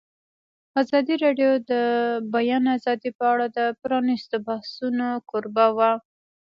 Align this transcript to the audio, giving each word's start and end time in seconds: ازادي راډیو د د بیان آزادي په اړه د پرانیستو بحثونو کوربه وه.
ازادي 0.81 1.15
راډیو 1.25 1.51
د 1.59 1.61
د 1.71 1.71
بیان 2.33 2.63
آزادي 2.77 3.09
په 3.17 3.23
اړه 3.33 3.45
د 3.57 3.59
پرانیستو 3.81 4.35
بحثونو 4.47 5.07
کوربه 5.29 5.67
وه. 5.77 5.91